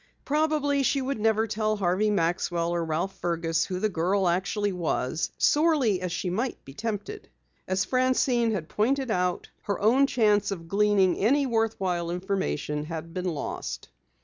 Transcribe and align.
Probably 0.25 0.81
she 0.81 0.99
would 0.99 1.19
never 1.19 1.45
tell 1.45 1.75
Harvey 1.77 2.09
Maxwell 2.09 2.71
or 2.71 2.83
Ralph 2.83 3.19
Fergus 3.19 3.65
who 3.67 3.79
the 3.79 3.87
girl 3.87 4.27
actually 4.27 4.71
was, 4.71 5.31
sorely 5.37 6.01
as 6.01 6.11
she 6.11 6.31
might 6.31 6.65
be 6.65 6.73
tempted. 6.73 7.29
As 7.67 7.85
Francine 7.85 8.49
had 8.51 8.67
pointed 8.67 9.11
out, 9.11 9.49
her 9.65 9.79
own 9.79 10.07
chance 10.07 10.49
of 10.49 10.67
gleaning 10.67 11.17
any 11.19 11.45
worth 11.45 11.79
while 11.79 12.09
information 12.09 12.85
had 12.85 13.13
been 13.13 13.25
lost. 13.29 13.89